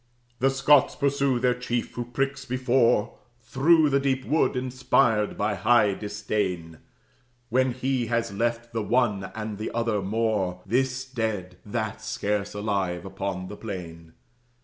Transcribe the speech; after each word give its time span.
The 0.39 0.49
Scots 0.49 0.95
pursue 0.95 1.37
their 1.37 1.53
chief, 1.53 1.91
who 1.91 2.05
pricks 2.05 2.43
before, 2.43 3.19
Through 3.39 3.91
the 3.91 3.99
deep 3.99 4.25
wood, 4.25 4.55
inspired 4.55 5.37
by 5.37 5.53
high 5.53 5.93
disdain, 5.93 6.79
When 7.49 7.73
he 7.73 8.07
has 8.07 8.33
left 8.33 8.73
the 8.73 8.81
one 8.81 9.31
and 9.35 9.59
the 9.59 9.69
other 9.75 10.01
Moor, 10.01 10.61
This 10.65 11.05
dead, 11.05 11.57
that 11.67 12.01
scarce 12.01 12.55
alive, 12.55 13.05
upon 13.05 13.47
the 13.47 13.55
plain. 13.57 14.13